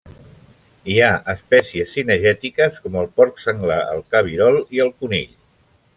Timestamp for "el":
3.03-3.11, 3.97-4.03, 4.87-4.95